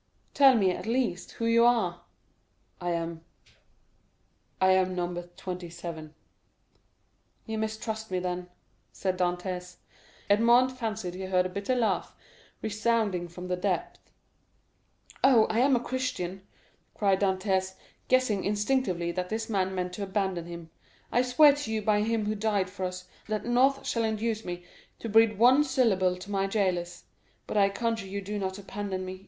"Tell 0.33 0.55
me, 0.55 0.71
at 0.71 0.87
least, 0.87 1.33
who 1.33 1.45
you 1.45 1.63
are?" 1.63 2.01
"I 2.79 2.89
am—I 2.89 4.71
am 4.71 4.95
No. 4.95 5.13
27." 5.37 6.15
"You 7.45 7.57
mistrust 7.59 8.09
me, 8.09 8.17
then," 8.17 8.49
said 8.91 9.15
Dantès. 9.15 9.75
Edmond 10.27 10.75
fancied 10.75 11.13
he 11.13 11.25
heard 11.25 11.45
a 11.45 11.49
bitter 11.49 11.75
laugh 11.75 12.15
resounding 12.63 13.27
from 13.27 13.47
the 13.47 13.55
depths. 13.55 13.99
"Oh, 15.23 15.45
I 15.51 15.59
am 15.59 15.75
a 15.75 15.79
Christian," 15.79 16.47
cried 16.95 17.21
Dantès, 17.21 17.75
guessing 18.07 18.43
instinctively 18.43 19.11
that 19.11 19.29
this 19.29 19.51
man 19.51 19.75
meant 19.75 19.93
to 19.93 20.03
abandon 20.03 20.47
him. 20.47 20.71
"I 21.11 21.21
swear 21.21 21.53
to 21.53 21.71
you 21.71 21.83
by 21.83 22.01
him 22.01 22.25
who 22.25 22.33
died 22.33 22.71
for 22.71 22.85
us 22.85 23.05
that 23.27 23.45
naught 23.45 23.85
shall 23.85 24.03
induce 24.03 24.43
me 24.43 24.65
to 24.97 25.07
breathe 25.09 25.37
one 25.37 25.63
syllable 25.63 26.15
to 26.17 26.31
my 26.31 26.47
jailers; 26.47 27.03
but 27.45 27.55
I 27.55 27.69
conjure 27.69 28.07
you 28.07 28.21
do 28.23 28.39
not 28.39 28.57
abandon 28.57 29.05
me. 29.05 29.19